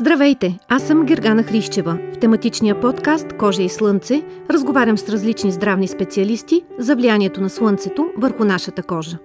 [0.00, 1.98] Здравейте, аз съм Гергана Хрищева.
[2.14, 8.10] В тематичния подкаст Кожа и слънце разговарям с различни здравни специалисти за влиянието на слънцето
[8.16, 9.18] върху нашата кожа.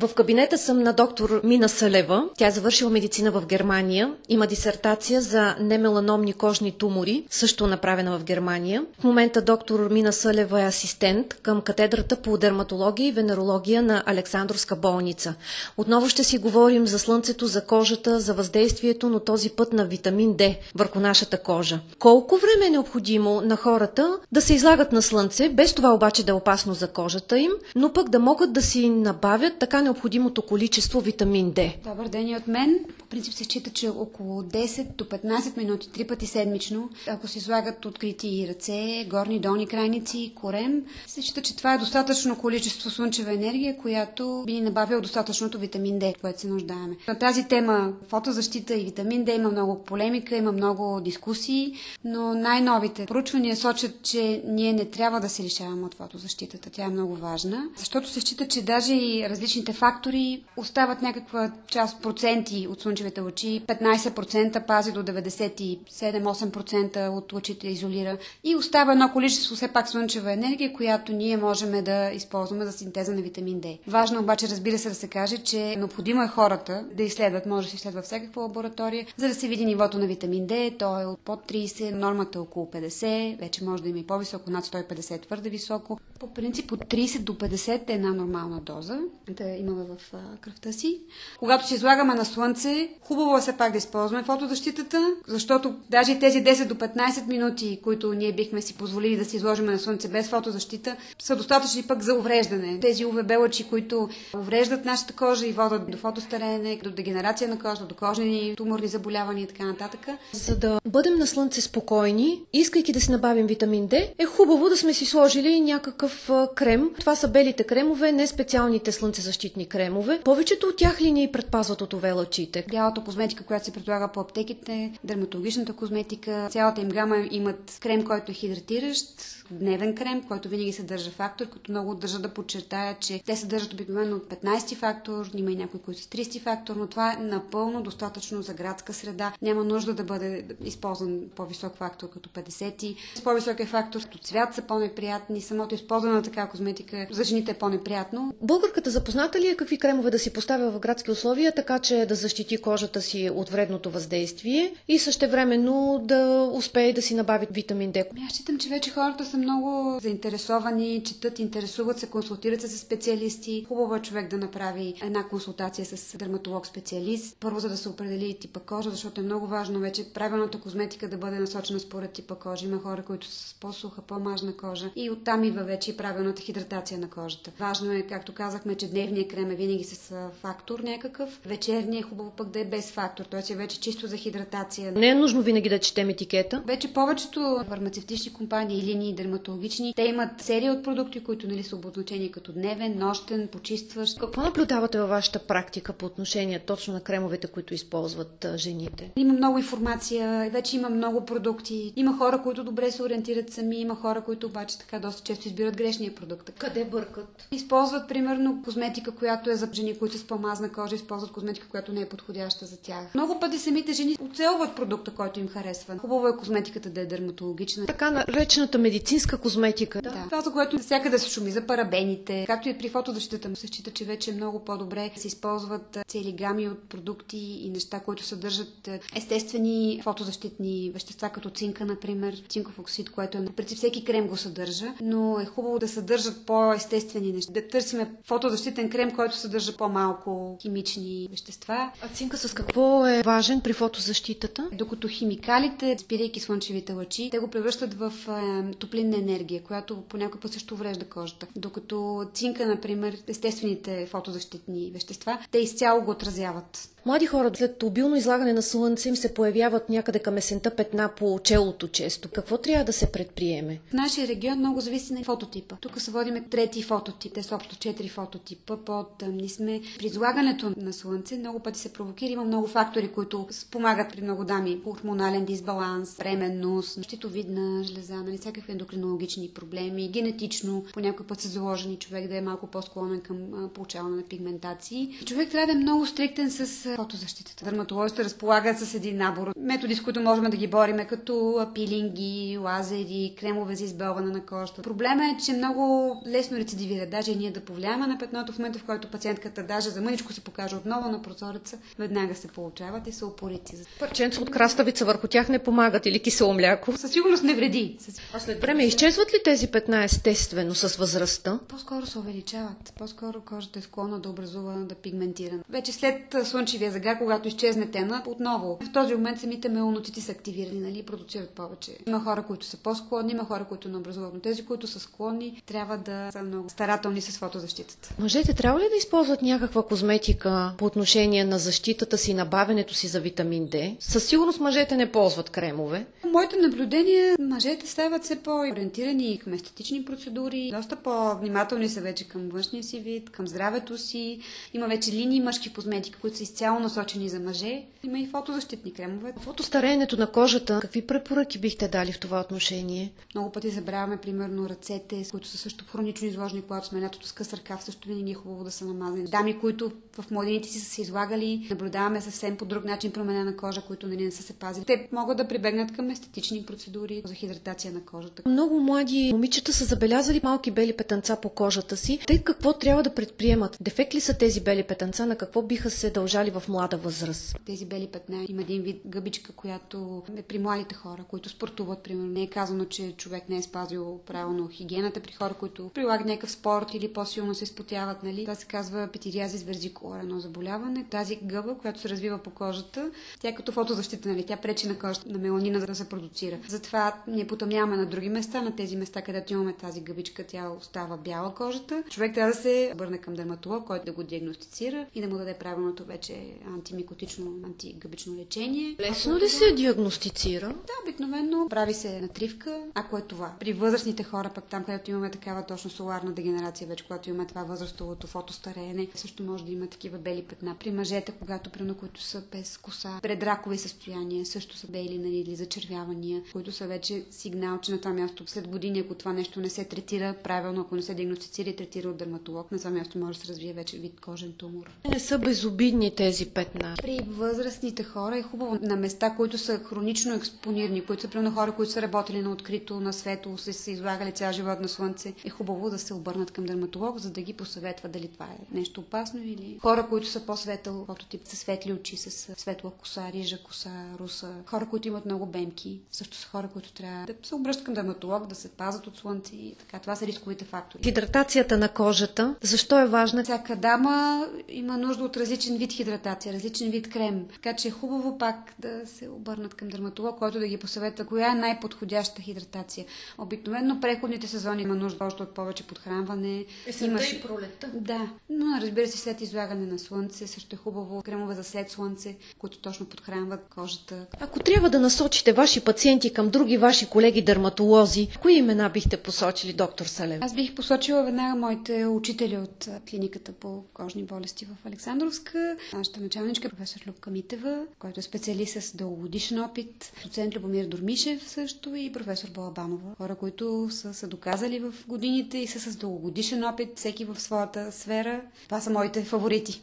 [0.00, 2.24] В кабинета съм на доктор Мина Салева.
[2.36, 4.14] Тя е завършила медицина в Германия.
[4.28, 8.84] Има дисертация за немеланомни кожни тумори, също направена в Германия.
[9.00, 14.76] В момента доктор Мина Салева е асистент към катедрата по дерматология и венерология на Александровска
[14.76, 15.34] болница.
[15.76, 20.34] Отново ще си говорим за слънцето, за кожата, за въздействието, но този път на витамин
[20.34, 21.80] D върху нашата кожа.
[21.98, 26.30] Колко време е необходимо на хората да се излагат на слънце, без това обаче да
[26.30, 31.00] е опасно за кожата им, но пък да могат да си набавят така необходимото количество
[31.00, 31.84] витамин D.
[31.84, 32.78] Добър ден и от мен.
[32.98, 37.38] По принцип се счита, че около 10 до 15 минути, три пъти седмично, ако се
[37.38, 43.32] излагат открити ръце, горни, долни крайници, корем, се счита, че това е достатъчно количество слънчева
[43.32, 46.96] енергия, която би ни набавил достатъчното витамин D, което се нуждаеме.
[47.08, 53.06] На тази тема фотозащита и витамин D има много полемика, има много дискусии, но най-новите
[53.06, 56.70] проучвания сочат, че ние не трябва да се лишаваме от фотозащитата.
[56.70, 62.02] Тя е много важна, защото се счита, че даже и различните фактори остават някаква част
[62.02, 63.62] проценти от слънчевите лъчи.
[63.66, 68.18] 15% пази до 97-8% от лъчите изолира.
[68.44, 73.14] И остава едно количество все пак слънчева енергия, която ние можем да използваме за синтеза
[73.14, 73.78] на витамин D.
[73.86, 77.70] Важно обаче, разбира се, да се каже, че необходимо е хората да изследват, може да
[77.70, 80.78] се изследва всякаква лаборатория, за да се види нивото на витамин D.
[80.78, 84.50] То е от под 30, нормата е около 50, вече може да има и по-високо,
[84.50, 85.98] над 150 твърде високо.
[86.18, 88.98] По принцип от 30 до 50 е една нормална доза.
[89.30, 91.00] Да имаме в кръвта си.
[91.38, 96.44] Когато се излагаме на слънце, хубаво е все пак да използваме фотозащитата, защото даже тези
[96.44, 100.28] 10 до 15 минути, които ние бихме си позволили да се изложим на слънце без
[100.28, 102.80] фотозащита, са достатъчни пък за увреждане.
[102.80, 107.84] Тези УВБ лъчи, които увреждат нашата кожа и водят до фотостарене, до дегенерация на кожа,
[107.84, 110.06] до кожни туморни заболявания и така нататък.
[110.32, 114.76] За да бъдем на слънце спокойни, искайки да си набавим витамин D, е хубаво да
[114.76, 116.07] сме си сложили някакъв
[116.54, 116.90] крем.
[117.00, 120.20] Това са белите кремове, не специалните слънцезащитни кремове.
[120.24, 122.64] Повечето от тях ли ни предпазват от ОВ лъчите?
[122.70, 128.30] Бялата козметика, която се предлага по аптеките, дерматологичната козметика, цялата им гама имат крем, който
[128.30, 129.04] е хидратиращ,
[129.50, 134.16] дневен крем, който винаги съдържа фактор, като много държа да подчертая, че те съдържат обикновено
[134.16, 138.42] от 15 фактор, има и някои, които са 30 фактор, но това е напълно достатъчно
[138.42, 139.32] за градска среда.
[139.42, 142.96] Няма нужда да бъде използван по-висок фактор като 50.
[143.14, 147.50] С по-висок е фактор, като цвят са по-неприятни, самото използване на такава козметика за жените
[147.50, 148.34] е по-неприятно.
[148.42, 152.14] Българката запозната ли е какви кремове да си поставя в градски условия, така че да
[152.14, 158.04] защити кожата си от вредното въздействие и същевременно да успее да си набави витамин D?
[158.26, 163.64] Аз считам, че вече хората са много заинтересовани, четат, интересуват се, консултират се с специалисти.
[163.68, 167.36] Хубаво е човек да направи една консултация с дерматолог-специалист.
[167.40, 171.16] Първо, за да се определи типа кожа, защото е много важно вече правилната козметика да
[171.16, 172.66] бъде насочена според типа кожа.
[172.66, 176.98] Има хора, които са с по-суха, по-мажна кожа и оттам идва вече и правилната хидратация
[176.98, 177.50] на кожата.
[177.58, 181.40] Важно е, както казахме, че дневният крем е винаги с фактор някакъв.
[181.46, 183.52] Вечерният е хубаво пък да е без фактор, т.е.
[183.52, 184.92] е вече чисто за хидратация.
[184.92, 186.62] Не е нужно винаги да четем етикета.
[186.66, 192.32] Вече повечето фармацевтични компании, линии, дерматологични, те имат серия от продукти, които нали, са обозначени
[192.32, 194.18] като дневен, нощен, почистващ.
[194.18, 199.12] Какво наблюдавате във вашата практика по отношение точно на кремовете, които използват жените?
[199.16, 201.92] Има много информация, вече има много продукти.
[201.96, 205.76] Има хора, които добре се ориентират сами, има хора, които обаче така доста често избират
[205.78, 206.50] грешния продукт.
[206.58, 207.46] Къде бъркат?
[207.52, 211.92] Използват примерно козметика, която е за жени, които са с по-мазна кожа, използват козметика, която
[211.92, 213.14] не е подходяща за тях.
[213.14, 215.98] Много пъти самите жени оцелват продукта, който им харесва.
[215.98, 217.86] Хубаво е козметиката да е дерматологична.
[217.86, 220.02] Така наречената медицинска козметика.
[220.02, 220.24] Да.
[220.24, 223.90] Това, за което всякъде се шуми за парабените, както и при фотозащитата му се счита,
[223.90, 228.88] че вече е много по-добре се използват цели гами от продукти и неща, които съдържат
[229.16, 234.94] естествени фотозащитни вещества, като цинка, например, цинков оксид, което е преди всеки крем го съдържа,
[235.00, 237.52] но е хубаво да съдържат по-естествени неща.
[237.52, 241.90] Да търсиме фотозащитен крем, който съдържа по-малко химични вещества.
[242.02, 244.68] А цинка с какво е важен при фотозащитата?
[244.72, 250.40] Докато химикалите, спирайки слънчевите лъчи, те го превръщат в е, топлинна енергия, която по някой
[250.40, 251.46] път също уврежда кожата.
[251.56, 256.88] Докато цинка, например, естествените фотозащитни вещества, те изцяло го отразяват.
[257.06, 261.38] Млади хора след обилно излагане на слънце им се появяват някъде към есента петна по
[261.44, 262.28] челото често.
[262.28, 263.80] Какво трябва да се предприеме?
[263.90, 265.76] В нашия регион много зависи на фототипа.
[265.80, 267.34] Тук се водиме трети фототип.
[267.34, 269.80] Те са общо четири фототипа по по-тъмни сме.
[269.98, 272.32] При излагането на слънце много пъти се провокира.
[272.32, 274.80] Има много фактори, които спомагат при много дами.
[274.84, 281.96] Хормонален дисбаланс, бременност, щитовидна жлеза, нали, всякакви ендокринологични проблеми, генетично, по някой път са заложени
[281.96, 285.18] човек да е малко по-склонен към получаване на пигментации.
[285.26, 287.64] Човек трябва да е много стриктен с фотозащитата.
[287.64, 293.34] Дерматолозите разполагат с един набор методи, с които можем да ги бориме, като пилинги, лазери,
[293.40, 294.82] кремове за избелване на кожата.
[294.82, 297.06] Проблема е, че много лесно рецидивира.
[297.06, 300.32] Даже и ние да повлияем на петното в момента, в който пациентката даже за мъничко
[300.32, 303.76] се покаже отново на прозореца, веднага се получават и са опорити.
[304.00, 306.96] Парченца от краставица върху тях не помагат или кисело мляко.
[306.96, 307.98] Със сигурност не вреди.
[308.34, 311.58] А след време изчезват ли тези петна естествено с възрастта?
[311.68, 312.92] По-скоро се увеличават.
[312.98, 315.58] По-скоро кожата е склонна да образува, да пигментира.
[315.70, 318.78] Вече след слънчевия загар, когато изчезне тена, отново.
[318.80, 321.98] В този момент самите меланоцити са активирани, нали, продуцират повече.
[322.06, 324.34] Има хора, които са по-склонни, има хора, които не образуват.
[324.34, 325.27] Но тези, които са склонни,
[325.66, 328.14] трябва да са много старателни с фотозащитата.
[328.18, 333.20] Мъжете трябва ли да използват някаква козметика по отношение на защитата си, набавянето си за
[333.20, 333.96] витамин D?
[334.00, 336.06] Със сигурност мъжете не ползват кремове.
[336.32, 342.84] Моите наблюдения, мъжете стават все по-ориентирани към естетични процедури, доста по-внимателни са вече към външния
[342.84, 344.40] си вид, към здравето си.
[344.74, 347.82] Има вече линии мъжки козметика, които са изцяло насочени за мъже.
[348.04, 349.32] Има и фотозащитни кремове.
[349.40, 353.12] Фотостареенето на кожата, какви препоръки бихте дали в това отношение?
[353.34, 357.54] Много пъти забравяме, примерно, ръцете, които са също хронично изложени, когато сме лятото с къс
[357.54, 359.24] ръкав, също винаги е хубаво да са намазани.
[359.24, 363.82] Дами, които в младените си са се излагали, наблюдаваме съвсем по друг начин променена кожа,
[363.82, 364.84] които нали не са се пазили.
[364.84, 368.42] Те могат да прибегнат към естетични процедури за хидратация на кожата.
[368.46, 372.18] Много млади момичета са забелязали малки бели петънца по кожата си.
[372.26, 373.76] Те какво трябва да предприемат?
[373.80, 375.26] Дефект ли са тези бели петънца?
[375.26, 377.58] На какво биха се дължали в млада възраст?
[377.66, 382.28] Тези бели петна има един вид гъбичка, която е при младите хора, които спортуват, примерно.
[382.28, 384.68] Не е казано, че човек не е спазил правилно
[385.08, 388.44] хигиената при хора, които прилагат някакъв спорт или по-силно се изпотяват, нали?
[388.44, 391.06] Това се казва петириазис верзикула, едно заболяване.
[391.10, 394.46] Тази гъба, която се развива по кожата, тя е като фотозащита, нали?
[394.46, 396.58] Тя пречи на кожата, на меланина да се продуцира.
[396.68, 401.16] Затова ние потъмняваме на други места, на тези места, където имаме тази гъбичка, тя остава
[401.16, 402.02] бяла кожата.
[402.10, 405.54] Човек трябва да се обърне към дерматолог, който да го диагностицира и да му даде
[405.54, 406.34] правилното вече
[406.74, 408.96] антимикотично, антигъбично лечение.
[409.00, 410.68] Лесно ли се диагностицира?
[410.68, 413.52] Да, обикновено прави се натривка, ако е това.
[413.60, 417.64] При възрастните хора, пък там, където имаме такава точно соларна дегенерация, вече когато имаме това
[417.64, 420.76] възрастовото фотостареене, също може да има такива бели петна.
[420.80, 425.56] При мъжете, когато при които са без коса, предракови състояния, също са бели нали, или
[425.56, 429.70] зачервявания, които са вече сигнал, че на това място след години, ако това нещо не
[429.70, 433.38] се третира правилно, ако не се диагностицира и третира от дерматолог, на това място може
[433.38, 434.90] да се развие вече вид кожен тумор.
[435.08, 436.94] Не са безобидни тези петна.
[437.02, 441.72] При възрастните хора е хубаво на места, които са хронично експонирани, които са примерно хора,
[441.72, 445.50] които са работили на открито, на светло, са се излагали цял живот на слънце, е
[445.50, 449.40] хубаво да се обърнат към дерматолог, за да ги посъветва дали това е нещо опасно
[449.44, 452.30] или хора, които са по-светъл фототип, с светли очи, с
[452.60, 457.26] светла коса, рижа коса, руса, хора, които имат много бемки, също са хора, които трябва
[457.26, 459.98] да се обръщат към дерматолог, да се пазят от слънце и така.
[459.98, 461.02] Това са рисковите фактори.
[461.02, 463.44] Хидратацията на кожата, защо е важна?
[463.44, 467.46] Всяка дама има нужда от различен вид хидратация, различен вид крем.
[467.52, 471.52] Така че е хубаво пак да се обърнат към дерматолог, който да ги посъветва коя
[471.52, 473.06] е най-подходяща хидратация.
[473.38, 476.64] Обикновено преходните сезони има нужда още от повече подхранване.
[477.00, 477.32] Имаш...
[477.32, 477.90] и пролетта.
[477.94, 482.36] Да, но разбира се след излагане на слънце също е хубаво кремове за след слънце,
[482.58, 484.26] които точно подхранват кожата.
[484.40, 489.72] Ако трябва да насочите ваши пациенти към други ваши колеги дерматолози, кои имена бихте посочили,
[489.72, 490.38] доктор Салев?
[490.42, 496.68] Аз бих посочила веднага моите учители от клиниката по кожни болести в Александровска, нашата началничка
[496.68, 502.48] професор Любка Митева, който е специалист с дългогодишен опит, доцент Любомир Дормишев също и професор
[502.50, 503.14] Балабанова.
[503.18, 504.26] Хора, които са се
[504.58, 508.40] доказали в годините и са с дългогодишен опит, всеки в своята сфера.
[508.64, 509.82] Това са моите фаворити.